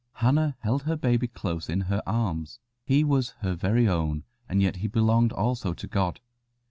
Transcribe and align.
]Hannah 0.23 0.55
held 0.61 0.81
her 0.81 0.95
baby 0.95 1.27
close 1.27 1.69
in 1.69 1.81
her 1.81 2.01
arms. 2.07 2.59
He 2.85 3.03
was 3.03 3.35
her 3.41 3.53
very 3.53 3.87
own, 3.87 4.23
and 4.49 4.59
yet 4.59 4.77
he 4.77 4.87
belonged 4.87 5.31
also 5.31 5.75
to 5.75 5.85
God. 5.85 6.19